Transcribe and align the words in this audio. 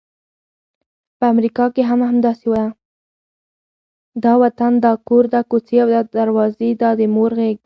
دا 4.23 4.33
وطن، 4.41 4.71
دا 4.85 4.93
کور، 5.07 5.23
دا 5.33 5.41
کوڅې، 5.49 5.79
دا 5.95 5.99
دروازې، 6.17 6.69
دا 6.81 6.89
د 6.99 7.01
مور 7.15 7.31
غېږ، 7.37 7.57